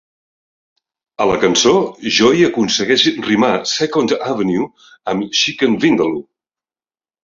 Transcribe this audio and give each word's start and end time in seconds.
A 1.25 1.27
la 1.31 1.35
cançó, 1.43 1.73
Joey 2.17 2.49
aconsegueix 2.49 3.05
rimar 3.29 3.53
"Second 3.75 4.17
Avenue" 4.33 4.69
amb 5.15 5.41
"chicken 5.45 5.83
vindaloo". 5.89 6.31